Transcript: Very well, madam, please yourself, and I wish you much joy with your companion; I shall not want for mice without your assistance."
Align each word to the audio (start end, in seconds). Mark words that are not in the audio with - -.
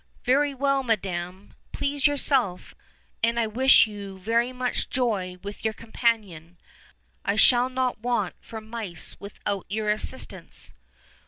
Very 0.23 0.55
well, 0.55 0.81
madam, 0.81 1.53
please 1.73 2.07
yourself, 2.07 2.73
and 3.21 3.39
I 3.39 3.45
wish 3.45 3.85
you 3.85 4.19
much 4.55 4.89
joy 4.89 5.37
with 5.43 5.63
your 5.63 5.75
companion; 5.75 6.57
I 7.23 7.35
shall 7.35 7.69
not 7.69 7.99
want 7.99 8.33
for 8.41 8.59
mice 8.61 9.15
without 9.19 9.67
your 9.69 9.91
assistance." 9.91 10.73